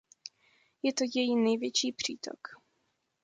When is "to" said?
0.93-1.03